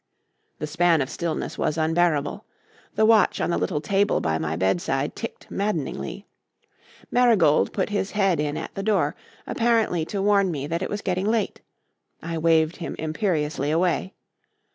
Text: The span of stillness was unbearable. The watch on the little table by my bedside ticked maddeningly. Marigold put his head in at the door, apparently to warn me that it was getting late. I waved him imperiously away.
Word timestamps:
The 0.57 0.65
span 0.65 0.99
of 1.03 1.11
stillness 1.11 1.59
was 1.59 1.77
unbearable. 1.77 2.43
The 2.95 3.05
watch 3.05 3.39
on 3.39 3.51
the 3.51 3.57
little 3.59 3.81
table 3.81 4.19
by 4.19 4.39
my 4.39 4.55
bedside 4.55 5.15
ticked 5.15 5.51
maddeningly. 5.51 6.25
Marigold 7.11 7.71
put 7.71 7.89
his 7.89 8.09
head 8.13 8.39
in 8.39 8.57
at 8.57 8.73
the 8.73 8.81
door, 8.81 9.13
apparently 9.45 10.03
to 10.05 10.19
warn 10.19 10.49
me 10.49 10.65
that 10.65 10.81
it 10.81 10.89
was 10.89 11.03
getting 11.03 11.27
late. 11.27 11.61
I 12.19 12.39
waved 12.39 12.77
him 12.77 12.95
imperiously 12.97 13.69
away. 13.69 14.15